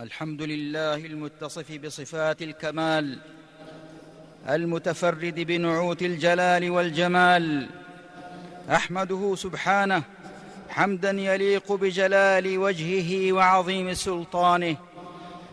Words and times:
الحمد 0.00 0.42
لله 0.42 0.94
المتصف 0.94 1.72
بصفات 1.72 2.42
الكمال 2.42 3.18
المتفرد 4.48 5.34
بنعوت 5.40 6.02
الجلال 6.02 6.70
والجمال. 6.70 7.68
أحمده 8.70 9.34
سبحانه 9.36 10.02
حمدا 10.68 11.10
يليق 11.10 11.72
بجلال 11.72 12.58
وجهه 12.58 13.32
وعظيم 13.32 13.94
سلطانه 13.94 14.76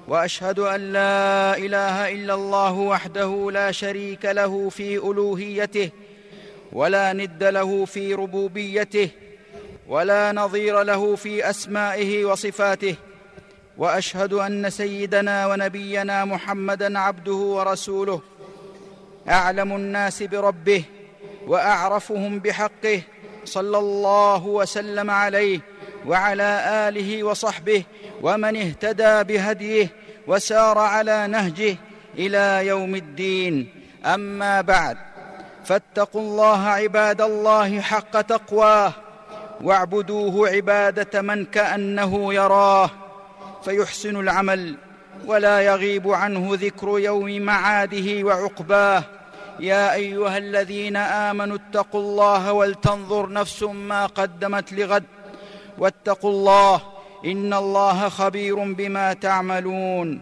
وأشهد 0.08 0.60
أن 0.60 0.94
لا 0.94 1.58
إله 1.58 2.12
إلا 2.12 2.34
الله 2.34 2.72
وحده 2.74 3.52
لا 3.52 3.72
شريك 3.72 4.26
له 4.26 4.70
في 4.70 4.98
ألوهيته 4.98 5.90
ولا 6.72 7.14
ند 7.14 7.44
له 7.44 7.86
في 7.86 8.14
ربوبيته 8.14 9.10
ولا 9.88 10.32
نظير 10.32 10.84
له 10.84 11.16
في 11.16 11.50
أسمائه 11.50 12.26
وصفاته. 12.26 12.96
وأشهد 13.78 14.34
أن 14.34 14.70
سيدنا 14.70 15.48
ونبينا 15.48 16.26
محمدا 16.26 17.00
عبده 17.00 17.34
ورسوله. 17.34 18.22
أعلم 19.30 19.76
الناس 19.76 20.24
بربه 20.24 20.84
وأعرفهم 21.48 22.40
بحقه 22.40 23.02
صلى 23.46 23.78
الله 23.78 24.46
وسلم 24.46 25.12
عليه 25.12 25.60
وعلى 26.06 26.66
آله 26.88 27.24
وصحبه 27.24 27.84
ومن 28.22 28.56
اهتدى 28.56 29.24
بهديه 29.34 29.88
وسار 30.28 30.78
على 30.78 31.28
نهجه 31.28 31.76
إلى 32.18 32.68
يوم 32.68 32.96
الدين. 32.96 33.70
أما 34.06 34.62
بعد 34.62 34.98
فاتقوا 35.66 36.22
الله 36.22 36.68
عباد 36.68 37.22
الله 37.22 37.82
حق 37.82 38.22
تقواه 38.22 38.94
واعبدوه 39.62 40.50
عبادة 40.50 41.22
من 41.22 41.46
كأنه 41.46 42.34
يراه. 42.34 42.90
فيحسن 43.66 44.20
العمل 44.20 44.76
ولا 45.26 45.62
يغيب 45.62 46.10
عنه 46.10 46.50
ذكر 46.52 47.00
يوم 47.00 47.42
معاده 47.42 48.24
وعقباه. 48.24 49.04
يا 49.60 49.94
أيها 49.94 50.38
الذين 50.38 50.96
آمنوا 50.96 51.58
اتقوا 51.58 52.02
الله 52.02 52.54
ولتنظر 52.54 53.32
نفس 53.32 53.64
ما 53.64 54.06
قدمت 54.06 54.74
لغد. 54.74 55.04
واتقوا 55.78 56.32
الله 56.32 56.82
إن 57.26 57.54
الله 57.54 58.10
خبير 58.10 58.56
بما 58.56 59.14
تعملون. 59.14 60.22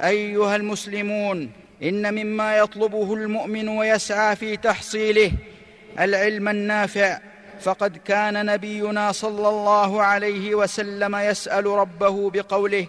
أيها 0.00 0.56
المسلمون 0.56 1.50
إن 1.82 2.14
مما 2.14 2.56
يطلبه 2.56 3.14
المؤمن 3.14 3.68
ويسعى 3.68 4.36
في 4.36 4.56
تحصيله 4.56 5.32
العلم 6.00 6.48
النافع 6.48 7.18
فقد 7.60 7.96
كان 7.96 8.46
نبينا 8.46 9.12
صلى 9.12 9.48
الله 9.48 10.02
عليه 10.02 10.54
وسلم 10.54 11.16
يسأل 11.16 11.66
ربه 11.66 12.30
بقوله 12.30 12.86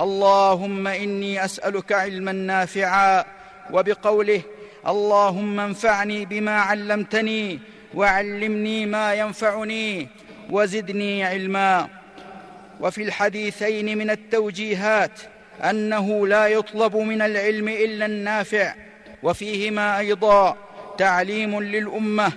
اللهم 0.00 0.86
إني 0.86 1.44
أسألك 1.44 1.92
علما 1.92 2.32
نافعا 2.32 3.24
وبقوله 3.72 4.42
اللهم 4.86 5.60
انفعني 5.60 6.24
بما 6.24 6.60
علمتني 6.60 7.58
وعلمني 7.94 8.86
ما 8.86 9.14
ينفعني 9.14 10.08
وزدني 10.50 11.24
علما. 11.24 11.88
وفي 12.80 13.02
الحديثين 13.02 13.98
من 13.98 14.10
التوجيهات 14.10 15.20
أنه 15.64 16.26
لا 16.26 16.46
يطلب 16.46 16.96
من 16.96 17.22
العلم 17.22 17.68
إلا 17.68 18.06
النافع 18.06 18.74
وفيهما 19.22 19.98
أيضا 19.98 20.56
تعليم 20.98 21.62
للأمة 21.62 22.32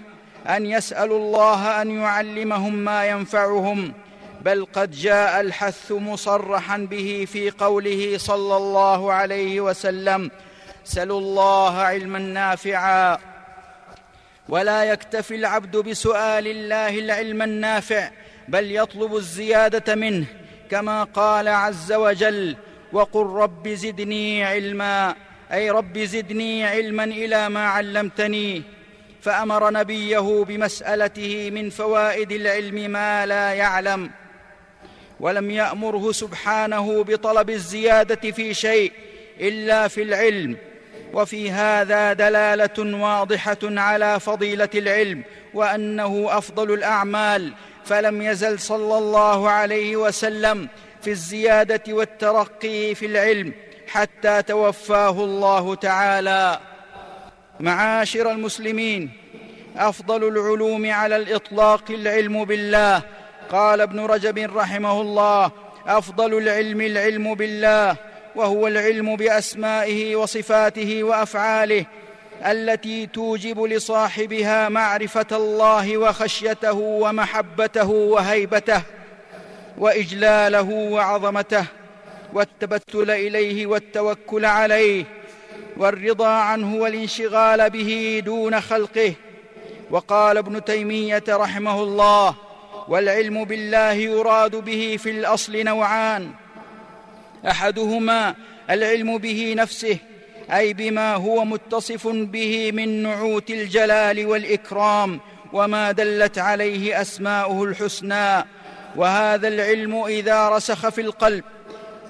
أن 0.49 0.65
يسالوا 0.65 1.19
الله 1.19 1.81
أن 1.81 1.91
يعلمهم 1.91 2.73
ما 2.73 3.05
ينفعهم 3.05 3.93
بل 4.41 4.65
قد 4.73 4.91
جاء 4.91 5.41
الحث 5.41 5.91
مصرحا 5.91 6.77
به 6.77 7.27
في 7.31 7.49
قوله 7.49 8.17
صلى 8.17 8.57
الله 8.57 9.13
عليه 9.13 9.61
وسلم 9.61 10.31
سلوا 10.83 11.19
الله 11.19 11.77
علما 11.77 12.19
نافعا. 12.19 13.17
ولا 14.49 14.83
يكتفي 14.83 15.35
العبد 15.35 15.77
بسؤال 15.77 16.47
الله 16.47 16.99
العلم 16.99 17.41
النافع 17.41 18.09
بل 18.47 18.71
يطلب 18.71 19.15
الزيادة 19.15 19.95
منه 19.95 20.25
كما 20.71 21.03
قال 21.03 21.47
عز 21.47 21.93
وجل 21.93 22.55
وقل 22.93 23.25
رب 23.25 23.67
زدني 23.67 24.43
علما. 24.43 25.15
أي 25.51 25.71
رب 25.71 25.99
زدني 25.99 26.65
علما 26.65 27.03
إلى 27.03 27.49
ما 27.49 27.67
علمتني. 27.67 28.63
فأمر 29.23 29.71
نبيه 29.71 30.43
بمسألته 30.47 31.49
من 31.53 31.69
فوائد 31.69 32.31
العلم 32.31 32.91
ما 32.91 33.25
لا 33.25 33.53
يعلم 33.53 34.11
ولم 35.19 35.51
يأمره 35.51 36.11
سبحانه 36.11 37.03
بطلب 37.03 37.49
الزيادة 37.49 38.31
في 38.31 38.53
شيء 38.53 38.91
إلا 39.39 39.87
في 39.87 40.03
العلم 40.03 40.57
وفي 41.13 41.51
هذا 41.51 42.13
دلالة 42.13 42.97
واضحة 43.03 43.57
على 43.63 44.19
فضيلة 44.19 44.69
العلم 44.75 45.23
وأنه 45.53 46.27
أفضل 46.29 46.73
الأعمال 46.73 47.53
فلم 47.85 48.21
يزل 48.21 48.59
صلى 48.59 48.97
الله 48.97 49.49
عليه 49.49 49.95
وسلم 49.95 50.67
في 51.01 51.11
الزيادة 51.11 51.93
والترقي 51.93 52.95
في 52.95 53.05
العلم 53.05 53.53
حتى 53.87 54.41
توفاه 54.41 55.23
الله 55.23 55.75
تعالى. 55.75 56.59
معاشر 57.63 58.31
المسلمين 58.31 59.09
أفضل 59.77 60.27
العلوم 60.27 60.91
على 60.91 61.15
الإطلاق 61.15 61.83
العلم 61.89 62.45
بالله. 62.45 63.01
قال 63.51 63.81
ابن 63.81 63.99
رجب 63.99 64.57
رحمه 64.57 65.01
الله 65.01 65.51
أفضل 65.87 66.37
العلم 66.37 66.81
العلم 66.81 67.33
بالله 67.33 67.95
وهو 68.35 68.67
العلم 68.67 69.15
بأسمائه 69.15 70.15
وصفاته 70.15 71.03
وأفعاله 71.03 71.85
التي 72.45 73.05
توجب 73.05 73.63
لصاحبها 73.63 74.69
معرفة 74.69 75.27
الله 75.31 75.97
وخشيته 75.97 76.73
ومحبته 76.73 77.89
وهيبته 77.89 78.81
وإجلاله 79.77 80.69
وعظمته 80.69 81.65
والتبتل 82.33 83.11
إليه 83.11 83.65
والتوكل 83.65 84.45
عليه. 84.45 85.05
والرضا 85.77 86.27
عنه 86.27 86.75
والانشغال 86.75 87.69
به 87.69 88.21
دون 88.25 88.61
خلقه. 88.61 89.13
وقال 89.91 90.37
ابن 90.37 90.63
تيمية 90.63 91.23
رحمه 91.29 91.83
الله 91.83 92.35
والعلم 92.87 93.43
بالله 93.43 93.91
يراد 93.91 94.55
به 94.55 94.97
في 95.03 95.09
الأصل 95.09 95.63
نوعان. 95.63 96.31
أحدهما 97.47 98.35
العلم 98.69 99.17
به 99.17 99.53
نفسه 99.57 99.97
أي 100.53 100.73
بما 100.73 101.15
هو 101.15 101.45
متصف 101.45 102.07
به 102.07 102.71
من 102.71 103.03
نعوت 103.03 103.49
الجلال 103.49 104.25
والإكرام 104.25 105.19
وما 105.53 105.91
دلت 105.91 106.37
عليه 106.37 107.01
أسماؤه 107.01 107.63
الحسنى. 107.63 108.45
وهذا 108.95 109.47
العلم 109.47 110.03
إذا 110.03 110.49
رسخ 110.49 110.89
في 110.89 111.01
القلب 111.01 111.43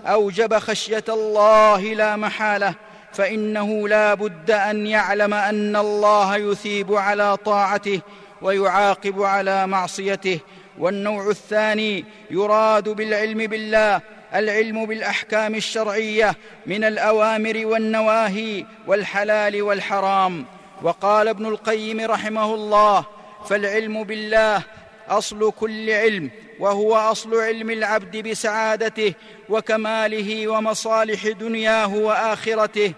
أوجب 0.06 0.58
خشية 0.58 1.04
الله 1.10 1.82
لا 1.82 2.16
محالة 2.16 2.76
فإنه 3.14 3.88
لا 3.88 4.14
بد 4.14 4.52
أن 4.52 4.88
يعلم 4.88 5.34
أن 5.34 5.76
الله 5.76 6.36
يثيب 6.36 6.94
على 6.94 7.38
طاعته 7.38 8.02
ويعاقب 8.42 9.22
على 9.22 9.68
معصيته. 9.68 10.40
والنوع 10.80 11.30
الثاني 11.30 12.06
يراد 12.32 12.90
بالعلم 12.90 13.38
بالله 13.38 14.02
العلم 14.36 14.86
بالأحكام 14.86 15.56
الشرعية 15.56 16.36
من 16.66 16.84
الأوامر 16.84 17.66
والنواهي 17.66 18.66
والحلال 18.88 19.62
والحرام. 19.62 20.46
وقال 20.82 21.28
ابن 21.28 21.46
القيم 21.46 22.02
رحمه 22.02 22.56
الله 22.56 23.06
فالعلم 23.50 24.04
بالله 24.04 24.62
أصل 25.10 25.52
كل 25.52 25.90
علم 25.90 26.30
وهو 26.60 26.96
أصل 26.96 27.36
علم 27.36 27.70
العبد 27.70 28.18
بسعادته 28.18 29.14
وكماله 29.50 30.48
ومصالح 30.48 31.28
دنياه 31.28 31.96
وآخرته. 31.96 32.94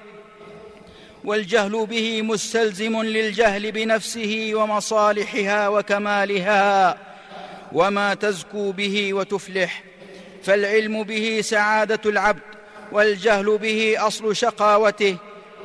والجهل 1.23 1.85
به 1.85 2.21
مستلزم 2.21 3.01
للجهل 3.01 3.71
بنفسه 3.71 4.51
ومصالحها 4.53 5.67
وكمالها. 5.67 6.97
وما 7.73 8.13
تزكو 8.13 8.71
به 8.71 9.13
وتفلح. 9.13 9.83
فالعلم 10.43 11.03
به 11.03 11.39
سعادة 11.43 12.01
العبد 12.05 12.41
والجهل 12.91 13.57
به 13.57 13.95
أصل 13.99 14.35
شقاوته. 14.35 15.17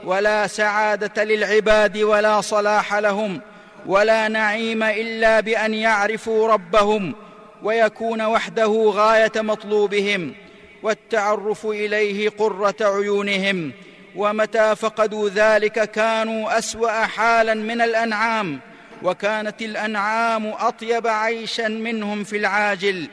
ولا 0.05 0.47
سعادة 0.47 1.25
للعباد 1.25 1.99
ولا 1.99 2.41
صلاح 2.41 2.95
لهم. 2.95 3.41
ولا 3.87 4.29
نعيم 4.29 4.83
إلا 4.83 5.41
بأن 5.41 5.75
يعرفوا 5.75 6.49
ربهم. 6.49 7.15
ويكون 7.63 8.23
وحده 8.23 8.91
غاية 8.95 9.33
مطلوبهم 9.37 10.35
والتعرف 10.83 11.67
إليه 11.67 12.29
قرة 12.29 12.75
عيونهم 12.81 13.73
ومتى 14.17 14.77
فقدوا 14.77 15.29
ذلك 15.29 15.91
كانوا 15.91 16.59
أسوأ 16.59 17.07
حالا 17.07 17.55
من 17.55 17.81
الأنعام 17.81 18.61
وكانت 19.03 19.63
الأنعام 19.63 20.47
أطيب 20.47 21.07
عيشا 21.07 21.69
منهم 21.69 22.25
في 22.25 22.37
العاجل 22.37 23.09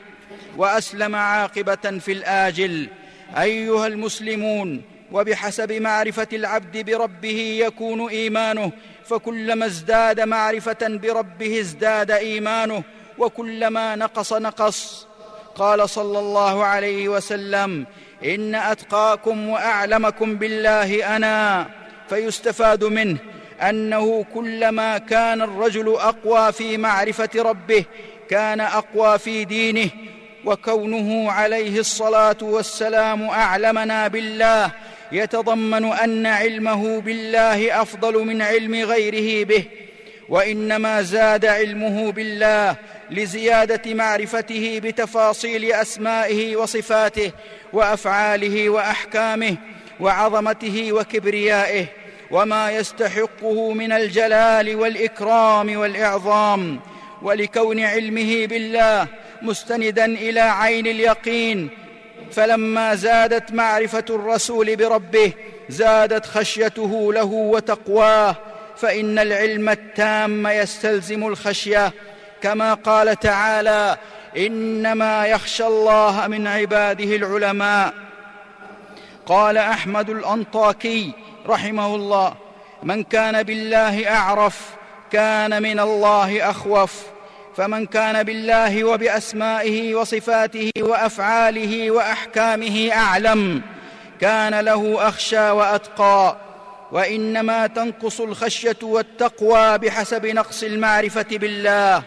وأسلم 0.56 1.14
عاقبة 1.14 1.98
في 1.98 2.12
الآجل. 2.12 2.88
أيها 3.38 3.86
المسلمون 3.86 4.82
وبحسب 5.12 5.72
معرفة 5.72 6.28
العبد 6.32 6.90
بربه 6.90 7.60
يكون 7.66 8.08
إيمانه 8.08 8.72
فكلما 9.06 9.66
ازداد 9.66 10.20
معرفة 10.20 10.78
بربه 10.82 11.60
ازداد 11.60 12.10
إيمانه 12.10 12.82
وكلما 13.18 13.96
نقص 13.96 14.32
نقص. 14.32 15.06
قال 15.54 15.90
صلى 15.90 16.18
الله 16.18 16.64
عليه 16.64 17.08
وسلم 17.08 17.86
إن 18.24 18.54
أتقاكم 18.54 19.48
وأعلمكم 19.48 20.36
بالله 20.36 21.16
أنا 21.16 21.66
فيستفاد 22.08 22.84
منه 22.84 23.18
أنه 23.62 24.24
كلما 24.34 24.98
كان 24.98 25.42
الرجل 25.42 25.88
أقوى 25.88 26.52
في 26.52 26.76
معرفة 26.76 27.28
ربه 27.36 27.84
كان 28.30 28.60
أقوى 28.60 29.18
في 29.18 29.44
دينه 29.44 29.90
وكونه 30.44 31.32
عليه 31.32 31.80
الصلاة 31.80 32.36
والسلام 32.42 33.22
أعلمنا 33.22 34.08
بالله 34.08 34.70
يتضمن 35.12 35.84
أن 35.84 36.26
علمه 36.26 37.00
بالله 37.00 37.82
أفضل 37.82 38.24
من 38.24 38.42
علم 38.42 38.74
غيره 38.74 39.44
به 39.44 39.64
وإنما 40.28 41.02
زاد 41.02 41.46
علمه 41.46 42.12
بالله 42.12 42.76
لزيادة 43.10 43.94
معرفته 43.94 44.80
بتفاصيل 44.84 45.72
أسمائه 45.72 46.56
وصفاته 46.56 47.32
وأفعاله 47.72 48.70
وأحكامه 48.70 49.56
وعظمته 50.00 50.92
وكبريائه 50.92 51.86
وما 52.30 52.70
يستحقه 52.70 53.72
من 53.72 53.92
الجلال 53.92 54.76
والإكرام 54.76 55.76
والإعظام 55.76 56.80
ولكون 57.22 57.80
علمه 57.80 58.46
بالله 58.46 59.06
مستندا 59.42 60.04
إلى 60.04 60.40
عين 60.40 60.86
اليقين 60.86 61.70
فلما 62.32 62.94
زادت 62.94 63.52
معرفة 63.52 64.04
الرسول 64.10 64.76
بربه 64.76 65.32
زادت 65.68 66.26
خشيته 66.26 67.12
له 67.12 67.24
وتقواه 67.24 68.36
فإن 68.76 69.18
العلم 69.18 69.68
التام 69.68 70.46
يستلزم 70.46 71.26
الخشية 71.26 71.92
كما 72.42 72.74
قال 72.74 73.18
تعالى 73.18 73.96
إنما 74.36 75.26
يخشى 75.26 75.66
الله 75.66 76.26
من 76.26 76.46
عباده 76.46 77.16
العلماء. 77.16 77.94
قال 79.26 79.56
أحمد 79.56 80.10
الأنطاكي 80.10 81.12
رحمه 81.46 81.94
الله 81.94 82.34
من 82.82 83.02
كان 83.02 83.42
بالله 83.42 84.10
أعرف 84.10 84.60
كان 85.12 85.62
من 85.62 85.80
الله 85.80 86.50
أخوف. 86.50 87.02
فمن 87.56 87.86
كان 87.86 88.22
بالله 88.22 88.84
وبأسمائه 88.84 89.94
وصفاته 89.94 90.70
وأفعاله 90.80 91.90
وأحكامه 91.90 92.90
أعلم. 92.92 93.62
كان 94.20 94.60
له 94.60 95.08
أخشى 95.08 95.50
وأتقى. 95.50 96.36
وإنما 96.92 97.66
تنقص 97.66 98.20
الخشية 98.20 98.76
والتقوى 98.82 99.78
بحسب 99.78 100.26
نقص 100.26 100.62
المعرفة 100.62 101.26
بالله. 101.30 102.02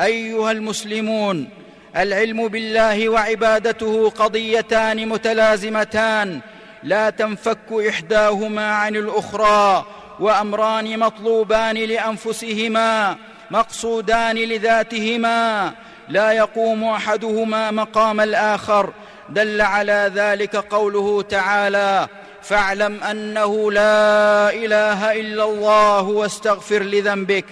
أيها 0.00 0.50
المسلمون 0.50 1.48
العلم 1.96 2.48
بالله 2.48 3.08
وعبادته 3.08 4.10
قضيتان 4.10 5.08
متلازمتان. 5.08 6.40
لا 6.82 7.10
تنفك 7.10 7.72
إحداهما 7.88 8.74
عن 8.74 8.96
الأخرى 8.96 9.86
وأمران 10.20 10.98
مطلوبان 10.98 11.76
لأنفسهما 11.76 13.16
مقصودان 13.50 14.36
لذاتهما. 14.36 15.72
لا 16.08 16.32
يقوم 16.32 16.84
أحدهما 16.84 17.70
مقام 17.70 18.20
الآخر. 18.20 18.92
دل 19.28 19.60
على 19.60 20.10
ذلك 20.14 20.56
قوله 20.56 21.22
تعالى 21.22 22.08
فاعلم 22.42 23.02
أنه 23.02 23.72
لا 23.72 24.50
إله 24.50 25.20
إلا 25.20 25.44
الله 25.44 26.02
واستغفر 26.02 26.82
لذنبك 26.82 27.44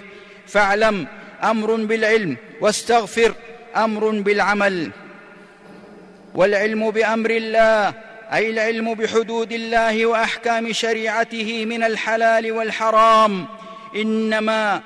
فاعلم 0.46 1.06
أمر 1.44 1.74
بالعلم 1.74 2.36
واستغفر 2.60 3.34
أمر 3.76 4.10
بالعمل. 4.10 4.90
والعلم 6.34 6.90
بأمر 6.90 7.30
الله 7.30 7.94
أي 8.32 8.50
العلم 8.50 8.94
بحدود 8.94 9.52
الله 9.52 10.06
وأحكام 10.06 10.72
شريعته 10.72 11.64
من 11.64 11.82
الحلال 11.82 12.52
والحرام. 12.52 13.46
إنما 13.96 14.80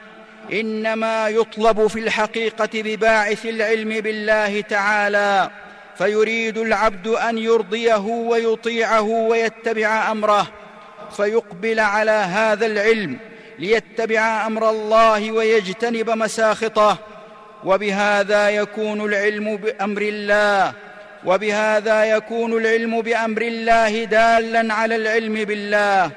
إنما 0.53 1.29
يطلب 1.29 1.87
في 1.87 1.99
الحقيقة 1.99 2.69
بباعث 2.75 3.47
العلم 3.47 3.89
بالله 3.89 4.61
تعالى. 4.61 5.51
فيريد 5.99 6.59
العبد 6.59 7.07
أن 7.07 7.39
يرضيه 7.39 7.97
ويطيعه 7.97 9.01
ويتبع 9.01 10.11
أمره. 10.11 10.47
فيقبل 11.17 11.81
على 11.81 12.11
هذا 12.11 12.67
العلم. 12.67 13.19
ليتبع 13.59 14.47
أمر 14.47 14.71
الله 14.71 15.33
ويجتنب 15.33 16.11
مساخطه 16.11 16.99
وبهذا 17.65 18.51
يكون 18.51 19.05
العلم 19.05 19.57
بأمر 19.57 20.03
الله 20.03 20.73
وبهذا 21.25 22.05
يكون 22.05 22.53
العلم 22.53 23.01
بأمر 23.01 23.43
الله 23.43 24.05
دالا 24.05 24.75
على 24.75 24.97
العلم 24.97 25.35
بالله. 25.35 26.11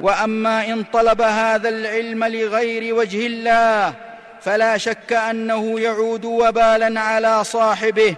وأما 0.00 0.66
إن 0.66 0.84
طلب 0.92 1.20
هذا 1.22 1.68
العلم 1.68 2.24
لغير 2.24 2.94
وجه 2.94 3.26
الله 3.26 3.94
فلا 4.40 4.78
شك 4.78 5.12
أنه 5.12 5.80
يعود 5.80 6.24
وبالا 6.24 7.00
على 7.00 7.44
صاحبه 7.44 8.14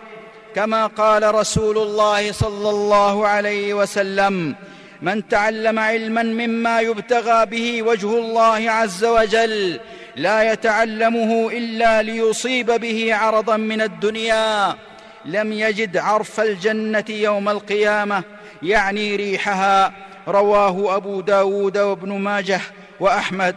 كما 0.55 0.87
قال 0.87 1.35
رسول 1.35 1.79
الله 1.79 2.33
صلى 2.33 2.71
الله 2.71 3.29
عليه 3.29 3.75
وسلم 3.75 4.55
من 5.03 5.29
تعلم 5.29 5.79
علما 5.79 6.23
مما 6.23 6.81
يبتغى 6.81 7.47
به 7.47 7.83
وجه 7.83 8.19
الله 8.19 8.71
عز 8.71 9.05
وجل 9.05 9.81
لا 10.17 10.53
يتعلمه 10.53 11.49
إلا 11.53 12.03
ليصيب 12.03 12.67
به 12.67 13.15
عرضا 13.15 13.57
من 13.57 13.81
الدنيا. 13.81 14.77
لم 15.25 15.53
يجد 15.53 15.97
عرف 15.97 16.41
الجنة 16.41 17.05
يوم 17.09 17.49
القيامة 17.49 18.23
يعني 18.63 19.17
ريحها. 19.17 19.93
رواه 20.29 20.97
أبو 20.97 21.21
داود 21.21 21.79
وابن 21.79 22.13
ماجه 22.13 22.61
وأحمد. 23.01 23.57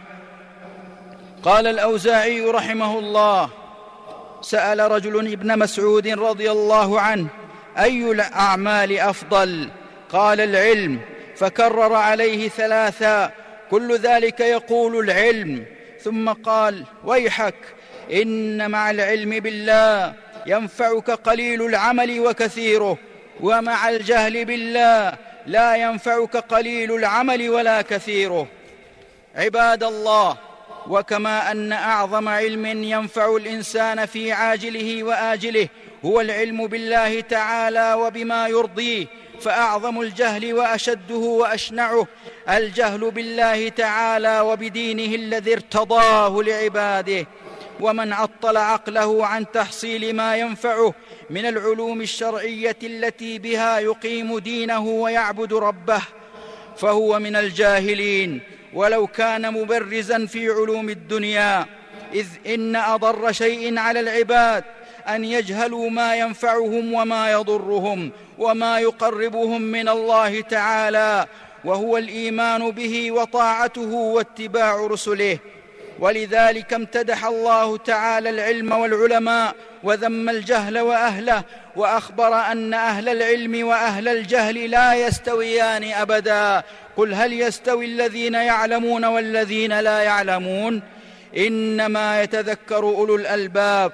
قال 1.42 1.66
الأوزاعي 1.66 2.40
رحمه 2.40 2.98
الله 2.98 3.50
سأل 4.42 4.92
رجل 4.92 5.32
ابن 5.32 5.58
مسعود 5.58 6.08
رضي 6.08 6.50
الله 6.50 7.00
عنه 7.00 7.26
أي 7.78 8.10
الأعمال 8.10 8.98
أفضل؟ 8.98 9.68
قال 10.12 10.40
العلم. 10.40 11.00
فكرر 11.40 11.94
عليه 11.94 12.48
ثلاثا. 12.48 13.30
كل 13.70 13.98
ذلك 13.98 14.40
يقول 14.40 15.10
العلم. 15.10 15.64
ثم 16.02 16.28
قال 16.28 16.84
ويحك 17.04 17.54
إن 18.12 18.70
مع 18.70 18.90
العلم 18.90 19.30
بالله 19.30 20.14
ينفعك 20.46 21.10
قليل 21.10 21.62
العمل 21.62 22.20
وكثيره 22.20 22.98
ومع 23.40 23.88
الجهل 23.88 24.44
بالله 24.44 25.12
لا 25.46 25.76
ينفعك 25.76 26.36
قليل 26.36 26.94
العمل 26.94 27.50
ولا 27.50 27.82
كثيره. 27.82 28.46
عباد 29.36 29.84
الله 29.84 30.36
وكما 30.88 31.50
أن 31.52 31.72
أعظم 31.72 32.28
علم 32.28 32.66
ينفع 32.66 33.36
الإنسان 33.36 34.06
في 34.06 34.32
عاجله 34.32 35.02
وآجله 35.04 35.68
هو 36.04 36.20
العلم 36.20 36.66
بالله 36.66 37.20
تعالى 37.20 37.94
وبما 37.94 38.48
يرضيه 38.48 39.06
فأعظم 39.40 40.00
الجهل 40.00 40.54
وأشده 40.54 41.14
وأشنعه 41.14 42.06
الجهل 42.48 43.10
بالله 43.10 43.68
تعالى 43.68 44.40
وبدينه 44.40 45.14
الذي 45.14 45.52
ارتضاه 45.52 46.42
لعباده 46.42 47.26
ومن 47.80 48.12
عطل 48.12 48.56
عقله 48.56 49.26
عن 49.26 49.50
تحصيل 49.50 50.16
ما 50.16 50.36
ينفعه 50.36 50.94
من 51.30 51.46
العلوم 51.46 52.00
الشرعية 52.00 52.76
التي 52.82 53.38
بها 53.38 53.78
يقيم 53.78 54.38
دينه 54.38 54.80
ويعبد 54.80 55.52
ربه 55.52 56.02
فهو 56.76 57.18
من 57.18 57.36
الجاهلين. 57.36 58.40
ولو 58.74 59.06
كان 59.06 59.52
مبرزا 59.52 60.26
في 60.26 60.48
علوم 60.48 60.88
الدنيا 60.88 61.66
إذ 62.14 62.26
إن 62.46 62.76
أضر 62.76 63.32
شيء 63.32 63.78
على 63.78 64.00
العباد 64.00 64.64
أن 65.08 65.24
يجهلوا 65.24 65.90
ما 65.90 66.16
ينفعهم 66.16 66.92
وما 66.92 67.32
يضرهم 67.32 68.10
وما 68.38 68.78
يقربهم 68.80 69.62
من 69.62 69.88
الله 69.88 70.40
تعالى 70.40 71.26
وهو 71.64 71.96
الإيمان 71.96 72.70
به 72.70 73.12
وطاعته 73.12 73.92
واتباع 73.92 74.86
رسله. 74.86 75.38
ولذلك 76.00 76.72
امتدح 76.72 77.24
الله 77.24 77.76
تعالى 77.76 78.30
العلم 78.30 78.72
والعلماء 78.72 79.54
وذم 79.82 80.28
الجهل 80.28 80.78
وأهله 80.78 81.42
وأخبر 81.76 82.34
أن 82.34 82.74
أهل 82.74 83.08
العلم 83.08 83.66
وأهل 83.66 84.08
الجهل 84.08 84.70
لا 84.70 84.94
يستويان 84.94 85.92
ابدا. 85.92 86.62
قل 86.96 87.14
هل 87.14 87.32
يستوي 87.32 87.84
الذين 87.84 88.34
يعلمون 88.34 89.04
والذين 89.04 89.80
لا 89.80 90.02
يعلمون؟ 90.02 90.82
إنما 91.36 92.22
يتذكر 92.22 92.82
أولو 92.84 93.16
الألباب 93.16 93.92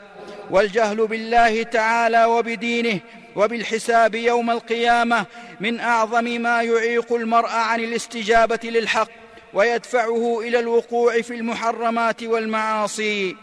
والجهل 0.50 1.06
بالله 1.06 1.62
تعالى 1.62 2.24
وبدينه 2.24 3.00
وبالحساب 3.36 4.14
يوم 4.14 4.50
القيامة 4.50 5.26
من 5.60 5.80
أعظم 5.80 6.24
ما 6.24 6.62
يعيق 6.62 7.12
المرء 7.12 7.48
عن 7.48 7.80
الاستجابة 7.80 8.60
للحق 8.64 9.08
ويدفعه 9.54 10.40
إلى 10.40 10.58
الوقوع 10.58 11.20
في 11.20 11.34
المحرمات 11.34 12.22
والمعاصي. 12.22 13.36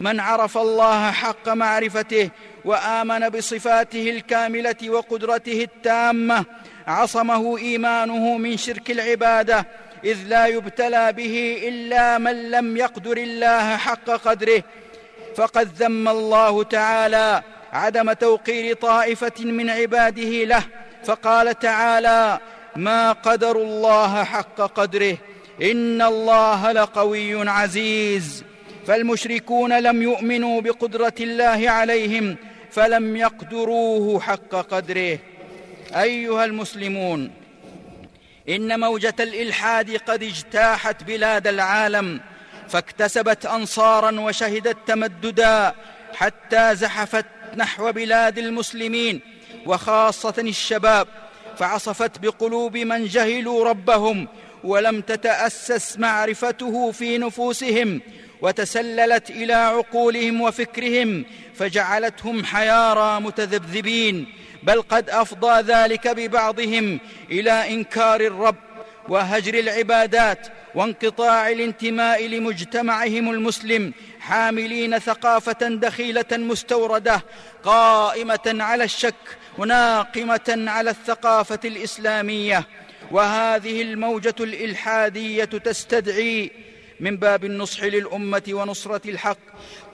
من 0.00 0.20
عرف 0.20 0.58
الله 0.58 1.10
حق 1.10 1.48
معرفته 1.48 2.30
وآمن 2.64 3.28
بصفاته 3.28 4.10
الكاملة 4.10 4.90
وقدرته 4.90 5.62
التامة 5.62 6.44
عصمه 6.86 7.58
إيمانه 7.58 8.38
من 8.38 8.56
شرك 8.56 8.90
العبادة 8.90 9.66
إذ 10.04 10.18
لا 10.26 10.46
يبتلى 10.46 11.12
به 11.12 11.62
إلا 11.68 12.18
من 12.18 12.50
لم 12.50 12.76
يقدر 12.76 13.16
الله 13.16 13.76
حق 13.76 14.10
قدره. 14.10 14.62
فقد 15.36 15.68
ذم 15.78 16.08
الله 16.08 16.62
تعالى 16.62 17.42
عدم 17.72 18.12
توقير 18.12 18.76
طائفة 18.76 19.44
من 19.44 19.70
عباده 19.70 20.44
له 20.44 20.62
فقال 21.04 21.58
تعالى 21.58 22.38
ما 22.76 23.12
قدروا 23.12 23.64
الله 23.64 24.24
حق 24.24 24.60
قدره 24.60 25.16
إن 25.62 26.02
الله 26.02 26.72
لقوي 26.72 27.48
عزيز 27.48 28.44
فالمشركون 28.86 29.78
لم 29.78 30.02
يؤمنوا 30.02 30.60
بقدرة 30.60 31.14
الله 31.20 31.70
عليهم 31.70 32.36
فلم 32.70 33.16
يقدروه 33.16 34.20
حق 34.20 34.54
قدره. 34.70 35.18
أيها 35.96 36.44
المسلمون 36.44 37.30
إن 38.48 38.80
موجة 38.80 39.14
الإلحاد 39.20 39.96
قد 39.96 40.22
اجتاحت 40.22 41.04
بلاد 41.04 41.46
العالم 41.46 42.20
فاكتسبت 42.68 43.46
انصارا 43.46 44.20
وشهدت 44.20 44.76
تمددا 44.86 45.74
حتى 46.14 46.74
زحفت 46.74 47.26
نحو 47.56 47.92
بلاد 47.92 48.38
المسلمين 48.38 49.20
وخاصة 49.66 50.34
الشباب 50.38 51.08
فعصفت 51.58 52.18
بقلوب 52.18 52.76
من 52.76 53.06
جهلوا 53.06 53.64
ربهم 53.64 54.28
ولم 54.64 55.00
تتأسس 55.00 55.98
معرفته 55.98 56.92
في 56.92 57.18
نفوسهم 57.18 58.00
وتسللت 58.42 59.30
إلى 59.30 59.52
عقولهم 59.52 60.40
وفكرهم 60.40 61.24
فجعلتهم 61.54 62.44
حيارى 62.44 63.20
متذبذبين. 63.20 64.26
بل 64.64 64.82
قد 64.82 65.10
أفضى 65.10 65.60
ذلك 65.72 66.08
ببعضهم 66.08 67.00
إلى 67.30 67.74
إنكار 67.74 68.20
الرب 68.20 68.56
وهجر 69.08 69.54
العبادات 69.54 70.46
وانقطاع 70.74 71.48
الانتماء 71.48 72.26
لمجتمعهم 72.26 73.30
المسلم 73.30 73.92
حاملين 74.20 74.98
ثقافة 74.98 75.68
دخيلة 75.68 76.24
مستوردة 76.32 77.24
قائمة 77.62 78.40
على 78.46 78.84
الشك 78.84 79.14
وناقمه 79.58 80.64
على 80.70 80.90
الثقافة 80.90 81.60
الإسلامية. 81.64 82.64
وهذه 83.10 83.82
الموجة 83.82 84.34
الإلحادية 84.40 85.44
تستدعي 85.44 86.50
من 87.00 87.16
باب 87.16 87.44
النصح 87.44 87.82
للأمة 87.84 88.42
ونصرة 88.48 89.10
الحق 89.10 89.38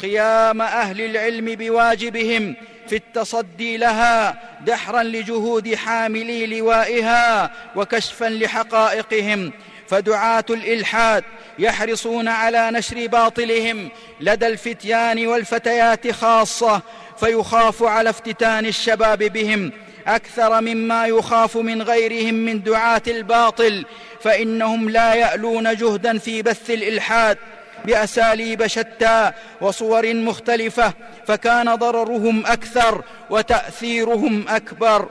قيام 0.01 0.63
أهل 0.63 1.01
العلم 1.01 1.55
بواجبهم 1.55 2.57
في 2.91 2.97
التصدي 2.97 3.77
لها 3.77 4.39
دحرا 4.67 5.03
لجهود 5.03 5.75
حاملي 5.75 6.47
لوائها 6.47 7.51
وكشفا 7.77 8.25
لحقائقهم. 8.25 9.53
فدعاة 9.89 10.45
الإلحاد 10.51 11.25
يحرصون 11.59 12.29
على 12.29 12.71
نشر 12.71 13.07
باطلهم 13.07 13.89
لدى 14.21 14.47
الفتيان 14.47 15.27
والفتيات 15.27 16.11
خاصة 16.11 16.83
فيخاف 17.21 17.83
على 17.83 18.11
افتتان 18.11 18.67
الشباب 18.67 19.19
بهم. 19.19 19.73
أكثر 20.07 20.61
مما 20.61 21.07
يخاف 21.07 21.57
من 21.57 21.83
غيرهم 21.83 22.35
من 22.35 22.63
دعاة 22.63 23.03
الباطل 23.07 23.85
فإنهم 24.21 24.91
لا 24.91 25.15
يألون 25.15 25.77
جهدا 25.77 26.19
في 26.19 26.43
بث 26.43 26.71
الإلحاد. 26.71 27.39
بأساليب 27.85 28.67
شتى 28.67 29.33
وصور 29.61 30.15
مختلفة 30.15 30.93
فكان 31.27 31.75
ضررهم 31.75 32.47
أكثر 32.47 33.05
وتأثيرهم 33.31 34.45
أكبر. 34.49 35.09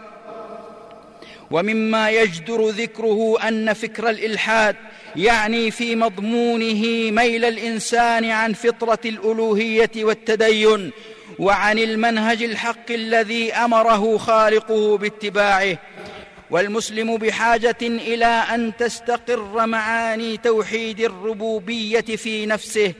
ومما 1.52 2.10
يجدر 2.10 2.70
ذكره 2.70 3.48
أن 3.48 3.74
فكر 3.74 4.10
الإلحاد 4.10 4.76
يعني 5.16 5.72
في 5.72 5.96
مضمونه 5.96 7.12
ميل 7.12 7.46
الإنسان 7.46 8.26
عن 8.26 8.54
فطرة 8.54 9.00
الألوهية 9.06 9.92
والتدين 9.98 10.92
وعن 11.40 11.80
المنهج 11.80 12.44
الحق 12.44 12.92
الذي 12.92 13.54
أمره 13.54 14.18
خالقه 14.18 14.98
باتباعه. 14.98 15.78
والمسلم 16.52 17.18
بحاجة 17.18 17.78
إلى 17.82 18.26
أن 18.26 18.72
تستقر 18.78 19.66
معاني 19.66 20.38
توحيد 20.38 21.00
الربوبية 21.00 22.02
في 22.02 22.46
نفسه 22.46 22.94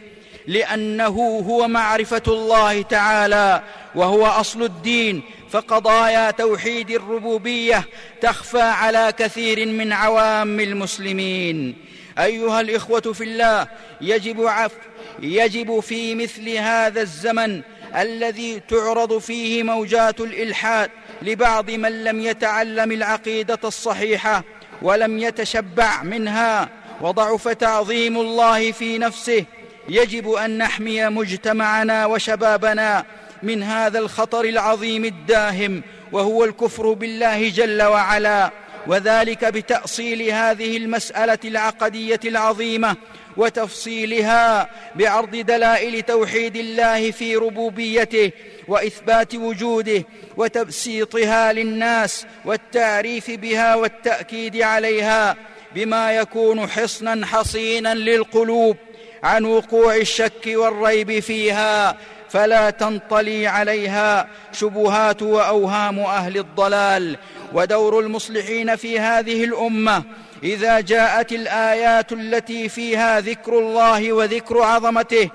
لأنه 0.48 1.44
هو 1.48 1.68
معرفة 1.68 2.24
الله 2.28 2.82
تعالى 2.82 3.64
وهو 3.96 4.26
أصل 4.26 4.64
الدين 4.64 5.22
فقضايا 5.50 6.32
توحيد 6.32 6.92
الربوبية 6.92 7.84
تخفى 8.22 8.62
على 8.62 9.14
كثير 9.18 9.66
من 9.66 9.94
عوام 9.94 10.60
المسلمين. 10.60 11.76
أيها 12.20 12.62
الإخوة 12.62 13.02
في 13.02 13.24
الله 13.24 13.68
يجب 14.02 14.42
عف 14.42 14.72
يجب 15.20 15.80
في 15.80 16.16
مثل 16.16 16.50
هذا 16.50 17.02
الزمن 17.02 17.62
الذي 17.96 18.60
تعرض 18.60 19.18
فيه 19.18 19.64
موجات 19.64 20.20
الإلحاد 20.22 20.90
لبعض 21.22 21.72
من 21.72 22.04
لم 22.04 22.22
يتعلم 22.22 22.92
العقيدة 22.92 23.60
الصحيحة 23.64 24.44
ولم 24.82 25.20
يتشبع 25.20 26.04
منها 26.04 26.70
وضعف 27.02 27.48
تعظيم 27.48 28.18
الله 28.18 28.72
في 28.72 28.98
نفسه. 28.98 29.46
يجب 29.90 30.32
أن 30.32 30.58
نحمي 30.58 31.10
مجتمعنا 31.10 32.06
وشبابنا 32.06 33.06
من 33.44 33.64
هذا 33.64 34.00
الخطر 34.00 34.46
العظيم 34.46 35.06
الداهم 35.06 35.82
وهو 36.12 36.44
الكفر 36.44 36.94
بالله 36.94 37.50
جل 37.50 37.84
وعلا. 37.84 38.52
وذلك 38.88 39.46
بتأصيل 39.46 40.22
هذه 40.22 40.78
المسألة 40.78 41.40
العقدية 41.46 42.20
العظيمة 42.26 42.96
وتفصيلها 43.40 44.70
بعرض 44.96 45.36
دلائل 45.36 46.02
توحيد 46.02 46.56
الله 46.56 47.12
في 47.12 47.36
ربوبيته 47.36 48.32
وإثبات 48.68 49.36
وجوده 49.36 50.04
وتبسيطها 50.38 51.54
للناس 51.54 52.26
والتعريف 52.46 53.32
بها 53.32 53.76
والتأكيد 53.76 54.62
عليها 54.62 55.36
بما 55.76 56.12
يكون 56.12 56.68
حصنا 56.70 57.26
حصينا 57.26 57.94
للقلوب 57.96 58.78
عن 59.24 59.46
وقوع 59.46 59.96
الشك 59.96 60.48
والريب 60.48 61.20
فيها 61.20 61.98
فلا 62.30 62.70
تنطلي 62.70 63.48
عليها 63.48 64.28
شبهات 64.52 65.22
وأوهام 65.22 66.00
أهل 66.00 66.38
الضلال 66.38 67.18
ودور 67.54 68.00
المصلحين 68.00 68.76
في 68.76 69.00
هذه 69.00 69.44
الأمة 69.44 70.04
إذا 70.44 70.80
جاءت 70.80 71.32
الآيات 71.32 72.12
التي 72.12 72.70
فيها 72.70 73.20
ذكر 73.20 73.60
الله 73.60 74.14
وذكر 74.14 74.62
عظمته 74.62 75.30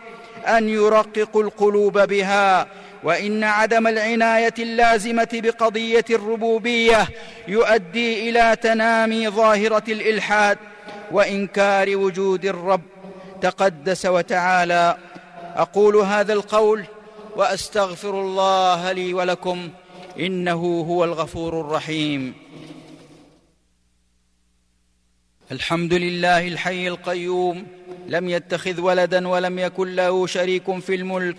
أن 0.46 0.68
يرققوا 0.68 1.42
القلوب 1.42 1.98
بها 1.98 2.66
وإن 3.04 3.44
عدم 3.44 3.86
العناية 3.86 4.54
اللازمة 4.58 5.28
بقضية 5.32 6.04
الربوبية 6.10 7.08
يؤدي 7.48 8.30
إلى 8.30 8.56
تنامي 8.62 9.28
ظاهرة 9.28 9.82
الإلحاد 9.88 10.58
وإنكار 11.10 11.96
وجود 11.96 12.44
الرب 12.44 12.80
تقدس 13.40 14.06
وتعالى. 14.06 14.96
أقول 15.56 15.96
هذا 15.96 16.32
القول 16.32 16.84
وأستغفر 17.36 18.20
الله 18.20 18.92
لي 18.92 19.14
ولكم 19.14 19.68
إنه 20.18 20.86
هو 20.88 21.04
الغفور 21.04 21.60
الرحيم. 21.60 22.34
الحمد 25.52 25.94
لله 25.94 26.48
الحي 26.48 26.88
القيوم 26.88 27.66
لم 28.08 28.28
يتخذ 28.28 28.80
ولدا 28.80 29.28
ولم 29.28 29.58
يكن 29.58 29.94
له 29.94 30.26
شريك 30.26 30.78
في 30.78 30.94
الملك 30.94 31.36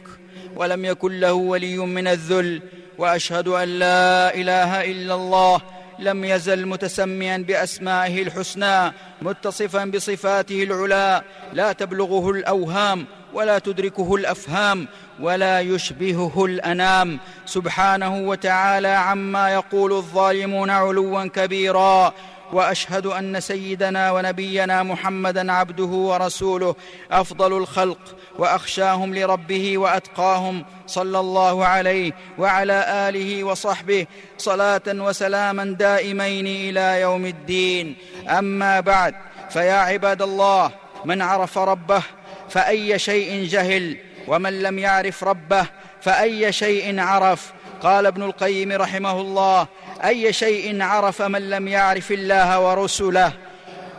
ولم 0.55 0.85
يكن 0.85 1.19
له 1.19 1.33
ولي 1.33 1.77
من 1.77 2.07
الذل 2.07 2.61
وأشهد 2.97 3.47
أن 3.47 3.67
لا 3.67 4.35
إله 4.35 4.91
إلا 4.91 5.15
الله 5.15 5.61
لم 5.99 6.25
يزل 6.25 6.65
متسميا 6.65 7.37
بأسمائه 7.37 8.23
الحسنى 8.23 8.93
متصفا 9.21 9.85
بصفاته 9.85 10.63
العلى 10.63 11.21
لا 11.53 11.71
تبلغه 11.71 12.29
الأوهام 12.29 13.05
ولا 13.33 13.59
تدركه 13.59 14.15
الأفهام 14.15 14.87
ولا 15.19 15.59
يشبهه 15.59 16.45
الأنام. 16.45 17.19
سبحانه 17.45 18.17
وتعالى 18.17 18.87
عما 18.87 19.53
يقول 19.53 19.93
الظالمون 19.93 20.69
علوا 20.69 21.25
كبيرا. 21.25 22.13
وأشهد 22.53 23.05
أن 23.05 23.39
سيدنا 23.39 24.11
ونبينا 24.11 24.83
محمدا 24.83 25.51
عبده 25.51 25.83
ورسوله 25.83 26.75
أفضل 27.11 27.57
الخلق 27.57 28.15
وأخشاهم 28.37 29.15
لربه 29.15 29.77
وأتقاهم 29.77 30.65
صلى 30.87 31.19
الله 31.19 31.65
عليه 31.65 32.11
وعلى 32.37 32.85
آله 33.09 33.43
وصحبه 33.43 34.05
صلاة 34.37 34.81
وسلاما 34.87 35.63
دائمين 35.65 36.47
إلى 36.47 37.01
يوم 37.01 37.25
الدين. 37.25 37.95
أما 38.29 38.79
بعد 38.79 39.15
فيا 39.49 39.73
عباد 39.73 40.21
الله 40.21 40.71
من 41.05 41.21
عرف 41.21 41.57
ربه 41.57 42.03
فأي 42.49 42.99
شيء 42.99 43.47
جهل 43.47 43.97
ومن 44.27 44.61
لم 44.61 44.79
يعرف 44.79 45.23
ربه 45.23 45.65
فأي 46.01 46.51
شيء 46.51 46.99
عرف. 46.99 47.53
قال 47.81 48.05
ابن 48.05 48.23
القيم 48.23 48.71
رحمه 48.71 49.21
الله 49.21 49.67
أي 50.03 50.33
شيء 50.33 50.81
عرف 50.81 51.21
من 51.21 51.49
لم 51.49 51.67
يعرف 51.67 52.11
الله 52.11 52.59
ورسله 52.59 53.33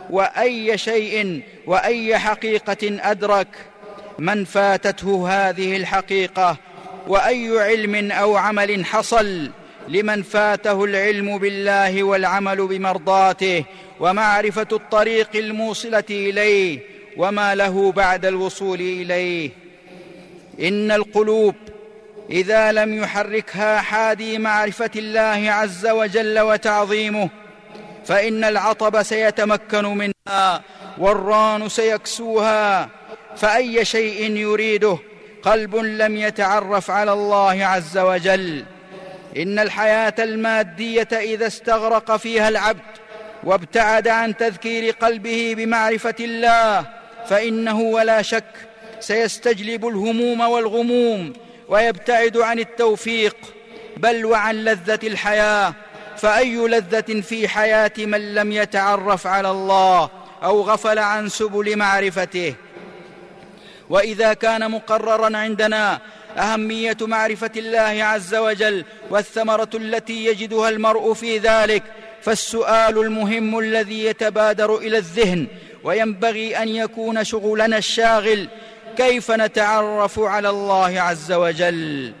وأي 0.09 0.77
شيء 0.77 1.41
وأي 1.65 2.17
حقيقة 2.17 2.99
أدرك 3.11 3.47
من 4.19 4.45
فاتته 4.45 5.29
هذه 5.29 5.77
الحقيقة 5.77 6.57
وأي 7.07 7.59
علم 7.59 8.11
أو 8.11 8.35
عمل 8.35 8.85
حصل 8.85 9.51
لمن 9.87 10.23
فاته 10.23 10.83
العلم 10.83 11.37
بالله 11.37 12.03
والعمل 12.03 12.67
بمرضاته 12.67 13.63
ومعرفة 13.99 14.67
الطريق 14.71 15.29
الموصلة 15.35 16.03
إليه 16.09 16.79
وما 17.17 17.55
له 17.55 17.91
بعد 17.91 18.25
الوصول 18.25 18.79
إليه. 18.79 19.49
إن 20.59 20.91
القلوب 20.91 21.55
إذا 22.29 22.71
لم 22.71 22.93
يحركها 22.93 23.81
حادي 23.81 24.37
معرفة 24.37 24.91
الله 24.95 25.51
عز 25.51 25.87
وجل 25.87 26.39
وتعظيمه 26.39 27.29
فإن 28.05 28.43
العطب 28.43 29.03
سيتمكن 29.03 29.83
منها 29.85 30.61
والران 30.97 31.69
سيكسوها 31.69 32.89
فأي 33.37 33.85
شيء 33.85 34.31
يريده 34.31 34.97
قلب 35.43 35.75
لم 35.75 36.17
يتعرف 36.17 36.91
على 36.91 37.13
الله 37.13 37.65
عز 37.65 37.97
وجل. 37.97 38.65
إن 39.37 39.59
الحياة 39.59 40.13
المادية 40.19 41.07
إذا 41.11 41.47
استغرق 41.47 42.17
فيها 42.17 42.49
العبد 42.49 42.81
وابتعد 43.43 44.07
عن 44.07 44.37
تذكير 44.37 44.93
قلبه 44.93 45.53
بمعرفة 45.57 46.15
الله 46.19 46.85
فإنه 47.27 47.79
ولا 47.79 48.21
شك 48.21 48.43
سيستجلب 48.99 49.87
الهموم 49.87 50.41
والغموم 50.41 51.33
ويبتعد 51.69 52.37
عن 52.37 52.59
التوفيق 52.59 53.35
بل 53.97 54.25
وعن 54.25 54.55
لذة 54.55 54.99
الحياة. 55.03 55.73
فأي 56.17 56.55
لذة 56.55 57.21
في 57.21 57.47
حياة 57.47 57.91
من 57.97 58.35
لم 58.35 58.51
يتعرف 58.51 59.27
على 59.27 59.51
الله 59.51 60.09
أو 60.43 60.61
غفل 60.61 60.99
عن 60.99 61.29
سبل 61.29 61.77
معرفته؟ 61.77 62.55
وإذا 63.89 64.33
كان 64.33 64.71
مقررا 64.71 65.37
عندنا 65.37 65.99
أهمية 66.37 66.97
معرفة 67.01 67.51
الله 67.57 68.03
عز 68.03 68.35
وجل 68.35 68.85
والثمرة 69.09 69.69
التي 69.73 70.25
يجدها 70.25 70.69
المرء 70.69 71.13
في 71.13 71.37
ذلك 71.37 71.83
فالسؤال 72.21 72.97
المهم 72.97 73.59
الذي 73.59 74.05
يتبادر 74.05 74.77
إلى 74.77 74.97
الذهن 74.97 75.47
وينبغي 75.83 76.57
أن 76.57 76.67
يكون 76.67 77.23
شغلنا 77.23 77.77
الشاغل 77.77 78.47
كيف 78.97 79.31
نتعرف 79.31 80.19
على 80.19 80.49
الله 80.49 81.01
عز 81.01 81.31
وجل؟ 81.31 82.13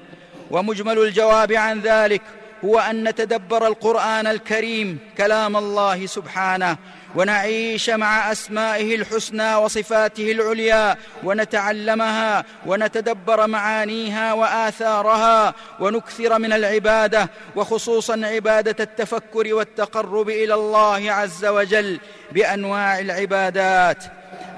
ومجمل 0.51 0.99
الجواب 0.99 1.51
عن 1.51 1.79
ذلك 1.81 2.21
هو 2.65 2.79
أن 2.79 3.03
نتدبر 3.07 3.67
القرآن 3.67 4.27
الكريم 4.27 4.99
كلام 5.17 5.57
الله 5.57 6.05
سبحانه 6.05 6.77
ونعيش 7.15 7.89
مع 7.89 8.31
أسمائه 8.31 8.95
الحسنى 8.95 9.55
وصفاته 9.55 10.31
العليا 10.31 10.97
ونتعلمها 11.23 12.45
ونتدبر 12.65 13.47
معانيها 13.47 14.33
وآثارها 14.33 15.53
ونكثر 15.79 16.39
من 16.39 16.53
العبادة 16.53 17.29
وخصوصا 17.55 18.21
عبادة 18.25 18.83
التفكر 18.83 19.53
والتقرب 19.53 20.29
إلى 20.29 20.53
الله 20.53 21.11
عز 21.11 21.45
وجل 21.45 21.99
بأنواع 22.31 22.99
العبادات. 22.99 24.03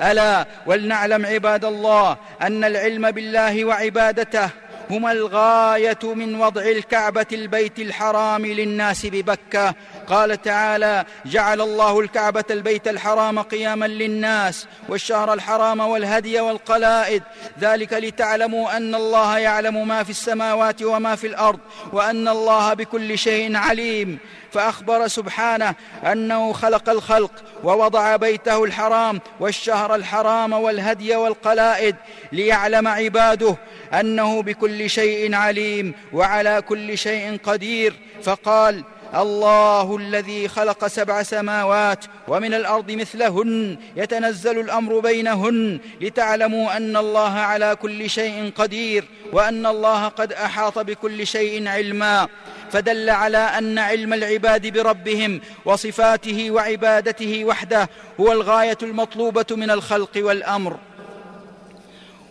ألا 0.01 0.45
ولنعلم 0.65 1.25
عباد 1.25 1.65
الله 1.65 2.17
أن 2.41 2.63
العلم 2.63 3.11
بالله 3.11 3.65
وعبادته 3.65 4.49
هما 4.89 5.11
الغاية 5.11 5.99
من 6.03 6.35
وضع 6.35 6.61
الكعبة 6.61 7.25
البيت 7.31 7.79
الحرام 7.79 8.45
للناس 8.45 9.05
ببكة 9.05 9.75
قال 10.09 10.41
تعالى 10.41 11.05
جعل 11.25 11.61
الله 11.61 11.99
الكعبة 11.99 12.43
البيت 12.51 12.87
الحرام 12.87 13.39
قياما 13.39 13.85
للناس 13.85 14.67
والشهر 14.89 15.33
الحرام 15.33 15.79
والهدي 15.79 16.39
والقلائد. 16.39 17.23
ذلك 17.59 17.93
لتعلموا 17.93 18.77
أن 18.77 18.95
الله 18.95 19.37
يعلم 19.37 19.87
ما 19.87 20.03
في 20.03 20.09
السماوات 20.09 20.83
وما 20.83 21.15
في 21.15 21.27
الأرض 21.27 21.59
وأن 21.93 22.27
الله 22.27 22.73
بكل 22.73 23.17
شيء 23.17 23.55
عليم. 23.57 24.19
فأخبر 24.51 25.07
سبحانه 25.07 25.75
أنه 26.03 26.53
خلق 26.53 26.89
الخلق 26.89 27.31
ووضع 27.63 28.15
بيته 28.15 28.63
الحرام 28.63 29.21
والشهر 29.39 29.95
الحرام 29.95 30.53
والهدي 30.53 31.15
والقلائد 31.15 31.95
ليعلم 32.31 32.87
عباده 32.87 33.55
أنه 33.93 34.41
بكل 34.41 34.89
شيء 34.89 35.35
عليم 35.35 35.93
وعلى 36.13 36.61
كل 36.61 36.97
شيء 36.97 37.37
قدير. 37.43 37.93
فقال 38.23 38.83
الله 39.15 39.97
الذي 39.97 40.47
خلق 40.47 40.87
سبع 40.87 41.23
سماوات 41.23 42.05
ومن 42.27 42.53
الأرض 42.53 42.91
مثلهن 42.91 43.77
يتنزل 43.95 44.59
الأمر 44.59 44.99
بينهن 44.99 45.79
لتعلموا 46.01 46.77
أن 46.77 46.97
الله 46.97 47.31
على 47.31 47.75
كل 47.75 48.09
شيء 48.09 48.51
قدير 48.55 49.05
وأن 49.33 49.65
الله 49.65 50.07
قد 50.07 50.33
أحاط 50.33 50.79
بكل 50.79 51.27
شيء 51.27 51.67
علما. 51.67 52.27
فدل 52.71 53.09
على 53.09 53.37
أن 53.37 53.79
علم 53.79 54.13
العباد 54.13 54.67
بربهم 54.67 55.41
وصفاته 55.65 56.51
وعبادته 56.51 57.45
وحده 57.45 57.89
هو 58.19 58.31
الغاية 58.31 58.77
المطلوبة 58.83 59.45
من 59.51 59.71
الخلق 59.71 60.11
والأمر. 60.17 60.77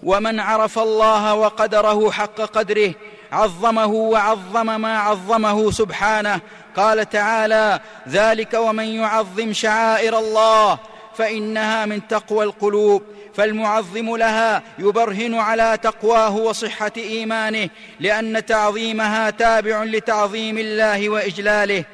ومن 0.03 0.41
عرف 0.41 0.79
الله 0.79 1.35
وقدره 1.35 2.11
حق 2.11 2.41
قدره 2.41 2.95
عظمه 3.33 3.87
وعظم 3.87 4.81
ما 4.81 4.99
عظمه 4.99 5.71
سبحانه. 5.71 6.41
قال 6.77 7.09
تعالى 7.09 7.81
ذلك 8.09 8.55
ومن 8.55 8.85
يعظم 8.85 9.53
شعائر 9.53 10.19
الله 10.19 10.79
فإنها 11.15 11.87
من 11.87 12.09
تقوى 12.09 12.45
القلوب 12.45 13.03
فالمعظم 13.35 14.17
لها 14.17 14.63
يبرهن 14.79 15.35
على 15.35 15.79
تقواه 15.83 16.37
وصحة 16.37 16.93
إيمانه 16.97 17.69
لأن 18.01 18.47
تعظيمها 18.47 19.31
تابع 19.31 19.85
لتعظيم 19.85 20.59
الله 20.59 21.09
وإجلاله. 21.09 21.85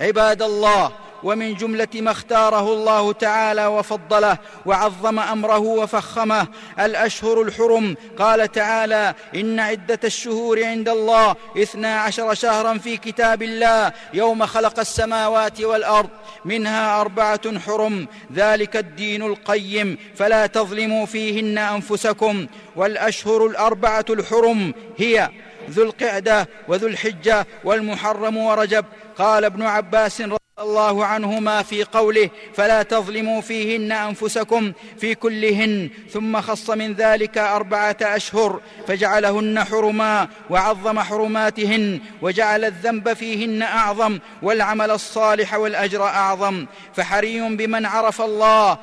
عباد 0.00 0.42
الله 0.42 0.92
ومن 1.22 1.54
جملة 1.54 1.88
ما 1.94 2.10
اختاره 2.10 2.72
الله 2.72 3.12
تعالى 3.12 3.66
وفضله 3.66 4.38
وعظم 4.66 5.18
أمره 5.18 5.58
وفخمه 5.58 6.46
الأشهر 6.80 7.42
الحرم. 7.42 7.96
قال 8.18 8.52
تعالى 8.52 9.14
إن 9.34 9.60
عدة 9.60 10.00
الشهور 10.04 10.64
عند 10.64 10.88
الله 10.88 11.36
اثنا 11.58 12.00
عشر 12.00 12.34
شهرا 12.34 12.78
في 12.78 12.96
كتاب 12.96 13.42
الله 13.42 13.92
يوم 14.14 14.46
خلق 14.46 14.78
السماوات 14.78 15.60
والأرض 15.60 16.10
منها 16.44 17.00
أربعة 17.00 17.58
حرم. 17.58 18.08
ذلك 18.34 18.76
الدين 18.76 19.22
القيم 19.22 19.98
فلا 20.16 20.46
تظلموا 20.46 21.06
فيهن 21.06 21.58
أنفسكم. 21.58 22.46
والأشهر 22.76 23.46
الأربعة 23.46 24.04
الحرم 24.10 24.74
هي 24.98 25.30
ذو 25.70 25.82
القعدة 25.82 26.48
وذو 26.68 26.86
الحجة 26.86 27.46
والمحرم 27.64 28.36
ورجب. 28.36 28.84
قال 29.18 29.44
ابن 29.44 29.62
عباس 29.62 30.22
الله 30.62 31.06
عنهما 31.06 31.62
في 31.62 31.84
قوله 31.84 32.30
فلا 32.54 32.82
تظلموا 32.82 33.40
فيهن 33.40 33.92
أنفسكم 33.92 34.72
في 35.00 35.14
كلهن 35.14 35.90
ثم 36.12 36.40
خص 36.40 36.70
من 36.70 36.92
ذلك 36.92 37.38
أربعة 37.38 37.96
أشهر 38.02 38.60
فجعلهن 38.86 39.64
حرما 39.64 40.28
وعظم 40.50 41.00
حرماتهن 41.00 42.00
وجعل 42.22 42.64
الذنب 42.64 43.12
فيهن 43.12 43.62
أعظم 43.62 44.18
والعمل 44.42 44.90
الصالح 44.90 45.54
والأجر 45.54 46.02
أعظم 46.02 46.66
فحري 46.94 47.40
بمن 47.40 47.86
عرف 47.86 48.20
الله 48.20 48.78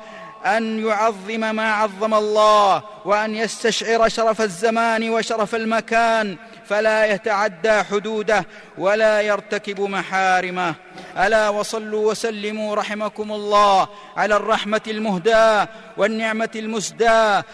أن 0.46 0.86
يعظم 0.86 1.54
ما 1.54 1.72
عظم 1.72 2.14
الله 2.14 2.82
وأن 3.04 3.34
يستشعر 3.34 4.08
شرف 4.08 4.40
الزمان 4.40 5.10
وشرف 5.10 5.54
المكان 5.54 6.36
فلا 6.70 7.06
يتعدى 7.06 7.82
حدوده 7.82 8.46
ولا 8.78 9.20
يرتكب 9.20 9.80
محارمه. 9.80 10.74
ألا 11.18 11.48
وصلوا 11.48 12.10
وسلموا 12.10 12.76
رحمكم 12.76 13.32
الله 13.32 13.88
على 14.16 14.36
الرحمة 14.36 14.80
المهداة 14.86 15.68
والنعمة 15.96 16.50
المسداة 16.56 17.44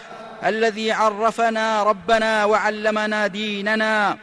الذي 0.45 0.91
عرفنا 0.91 1.83
ربنا 1.83 2.45
وعلمنا 2.45 3.27
ديننا. 3.27 4.17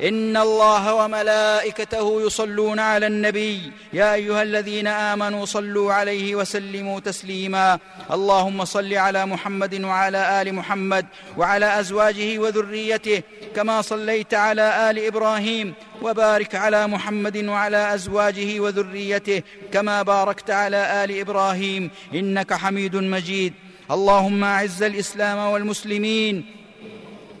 إن 0.00 0.36
الله 0.36 0.94
وملائكته 0.94 2.22
يصلون 2.26 2.78
على 2.78 3.06
النبي. 3.06 3.72
يا 3.92 4.14
أيها 4.14 4.42
الذين 4.42 4.86
آمنوا 4.86 5.44
صلوا 5.44 5.92
عليه 5.92 6.34
وسلموا 6.34 7.00
تسليما. 7.00 7.78
اللهم 8.10 8.64
صل 8.64 8.94
على 8.94 9.26
محمد 9.26 9.84
وعلى 9.84 10.42
آل 10.42 10.54
محمد 10.54 11.06
وعلى 11.36 11.80
أزواجه 11.80 12.38
وذريته 12.38 13.22
كما 13.56 13.82
صليت 13.82 14.34
على 14.34 14.90
آل 14.90 15.06
إبراهيم 15.06 15.74
وبارك 16.02 16.54
على 16.54 16.86
محمد 16.86 17.36
وعلى 17.36 17.94
أزواجه 17.94 18.60
وذريته 18.60 19.42
كما 19.72 20.02
باركت 20.02 20.50
على 20.50 21.04
آل 21.04 21.20
إبراهيم. 21.20 21.90
إنك 22.14 22.54
حميد 22.54 22.96
مجيد. 22.96 23.52
اللهم 23.90 24.44
أعز 24.44 24.82
الإسلام 24.82 25.38
والمسلمين 25.38 26.46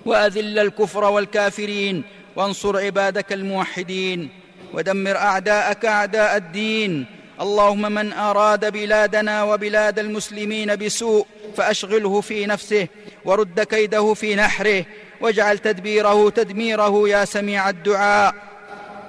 وأذل 0.04 0.58
الكفر 0.58 1.04
والكافرين 1.04 2.04
وانصر 2.36 2.78
عبادك 2.78 3.32
الموحدين 3.32 4.28
ودمر 4.74 5.16
أعداءك 5.16 5.84
أعداء 5.84 6.36
الدين. 6.36 7.06
اللهم 7.40 7.92
من 7.92 8.12
أراد 8.12 8.72
بلادنا 8.72 9.42
وبلاد 9.42 9.98
المسلمين 9.98 10.76
بسوء 10.76 11.26
فأشغله 11.56 12.20
في 12.20 12.46
نفسه 12.46 12.88
ورد 13.24 13.60
كيده 13.60 14.14
في 14.14 14.34
نحره 14.34 14.84
واجعل 15.20 15.58
تدبيره 15.58 16.30
تدميره 16.30 17.08
يا 17.08 17.24
سميع 17.24 17.68
الدعاء. 17.68 18.34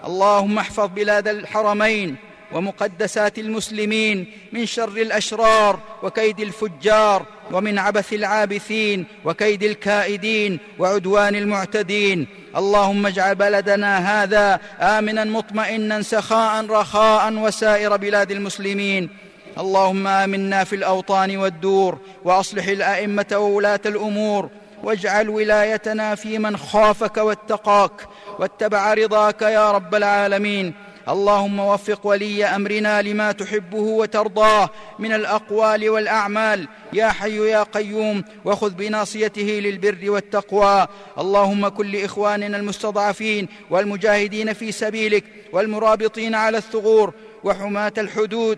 اللهم 0.05 0.57
احفظ 0.59 0.89
بلاد 0.95 1.27
الحرمين 1.27 2.15
ومقدسات 2.51 3.39
المسلمين 3.39 4.31
من 4.51 4.65
شر 4.65 4.97
الأشرار 4.97 5.79
وكيد 6.03 6.39
الفجار 6.39 7.25
ومن 7.51 7.79
عبث 7.79 8.13
العابثين 8.13 9.05
وكيد 9.25 9.63
الكائدين 9.63 10.59
وعدوان 10.79 11.35
المعتدين. 11.35 12.27
اللهم 12.57 13.05
اجعل 13.05 13.35
بلدنا 13.35 14.23
هذا 14.23 14.59
آمنا 14.81 15.23
مطمئنا 15.23 16.01
سخاء 16.01 16.65
رخاء 16.65 17.33
وسائر 17.33 17.97
بلاد 17.97 18.31
المسلمين. 18.31 19.09
اللهم 19.57 20.07
آمنا 20.07 20.63
في 20.63 20.75
الأوطان 20.75 21.37
والدور 21.37 21.97
وأصلح 22.23 22.67
الأئمة 22.67 23.25
وولاة 23.33 23.79
الأمور. 23.85 24.49
واجعل 24.83 25.29
ولايتنا 25.29 26.15
في 26.15 26.39
من 26.39 26.57
خافك 26.57 27.17
واتقاك. 27.17 27.91
واتبع 28.39 28.93
رضاك 28.93 29.41
يا 29.41 29.71
رب 29.71 29.95
العالمين. 29.95 30.73
اللهم 31.09 31.59
وفق 31.59 32.07
ولي 32.07 32.45
أمرنا 32.45 33.01
لما 33.01 33.31
تحبه 33.31 33.77
وترضاه 33.79 34.69
من 34.99 35.13
الأقوال 35.13 35.89
والأعمال. 35.89 36.67
يا 36.93 37.07
حي 37.07 37.49
يا 37.49 37.63
قيوم 37.63 38.23
وخذ 38.45 38.69
بناصيته 38.69 39.41
للبر 39.41 40.09
والتقوى. 40.09 40.87
اللهم 41.17 41.67
كن 41.67 41.87
لإخواننا 41.87 42.57
المستضعفين 42.57 43.47
والمجاهدين 43.69 44.53
في 44.53 44.71
سبيلك 44.71 45.23
والمرابطين 45.53 46.35
على 46.35 46.57
الثغور 46.57 47.13
وحماة 47.43 47.93
الحدود 47.97 48.57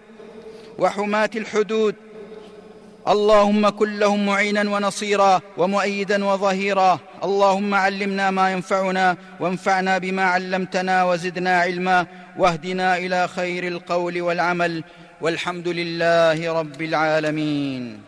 وحماة 0.79 1.29
الحدود. 1.35 1.95
اللهم 3.07 3.69
كن 3.69 3.99
لهم 3.99 4.25
معينا 4.25 4.61
ونصيرا 4.61 5.41
ومؤيدا 5.57 6.25
وظهيرا. 6.25 6.99
اللهم 7.23 7.73
علمنا 7.73 8.31
ما 8.31 8.51
ينفعنا 8.51 9.17
وانفعنا 9.39 9.97
بما 9.97 10.23
علمتنا 10.23 11.03
وزدنا 11.03 11.59
علما. 11.59 12.07
واهدنا 12.37 12.97
إلى 12.97 13.27
خير 13.27 13.67
القول 13.67 14.21
والعمل 14.21 14.83
والحمد 15.21 15.67
لله 15.67 16.53
رب 16.59 16.81
العالمين. 16.81 18.04